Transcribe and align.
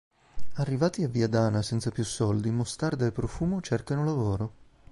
Arrivati 0.53 1.03
a 1.03 1.07
Viadana 1.07 1.61
senza 1.61 1.91
più 1.91 2.03
soldi, 2.03 2.49
Mostarda 2.49 3.05
e 3.05 3.11
Profumo 3.11 3.61
cercano 3.61 4.03
lavoro. 4.03 4.51